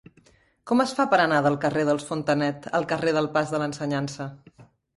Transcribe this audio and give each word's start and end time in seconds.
Com 0.71 0.79
es 0.85 0.93
fa 0.99 1.05
per 1.11 1.19
anar 1.25 1.41
del 1.49 1.57
carrer 1.67 1.85
dels 1.91 2.07
Fontanet 2.09 2.67
al 2.81 2.89
carrer 2.95 3.15
del 3.19 3.31
Pas 3.39 3.55
de 3.55 3.63
l'Ensenyança? 3.65 4.31